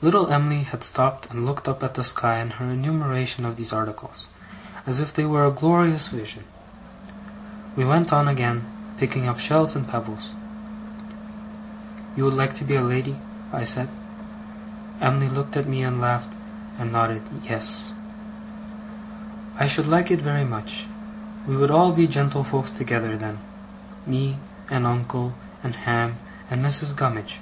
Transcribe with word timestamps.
Little 0.00 0.32
Em'ly 0.32 0.62
had 0.62 0.84
stopped 0.84 1.26
and 1.32 1.44
looked 1.44 1.66
up 1.66 1.82
at 1.82 1.94
the 1.94 2.04
sky 2.04 2.38
in 2.38 2.50
her 2.50 2.66
enumeration 2.70 3.44
of 3.44 3.56
these 3.56 3.72
articles, 3.72 4.28
as 4.86 5.00
if 5.00 5.12
they 5.12 5.24
were 5.24 5.44
a 5.46 5.50
glorious 5.50 6.06
vision. 6.06 6.44
We 7.74 7.84
went 7.84 8.12
on 8.12 8.28
again, 8.28 8.62
picking 8.98 9.26
up 9.26 9.40
shells 9.40 9.74
and 9.74 9.88
pebbles. 9.90 10.30
'You 12.14 12.22
would 12.22 12.34
like 12.34 12.54
to 12.54 12.64
be 12.64 12.76
a 12.76 12.82
lady?' 12.82 13.20
I 13.52 13.64
said. 13.64 13.88
Emily 15.00 15.28
looked 15.28 15.56
at 15.56 15.66
me, 15.66 15.82
and 15.82 16.00
laughed 16.00 16.34
and 16.78 16.92
nodded 16.92 17.22
'yes'. 17.42 17.94
'I 19.58 19.66
should 19.66 19.88
like 19.88 20.08
it 20.08 20.22
very 20.22 20.44
much. 20.44 20.86
We 21.48 21.56
would 21.56 21.72
all 21.72 21.90
be 21.92 22.06
gentlefolks 22.06 22.70
together, 22.70 23.16
then. 23.16 23.40
Me, 24.06 24.36
and 24.70 24.86
uncle, 24.86 25.34
and 25.64 25.74
Ham, 25.74 26.18
and 26.48 26.64
Mrs. 26.64 26.94
Gummidge. 26.94 27.40